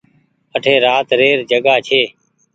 اٺي 0.55 0.73
رات 0.85 1.07
ري 1.19 1.29
ر 1.39 1.41
جگآ 1.51 1.75
ڇي۔ 1.87 2.01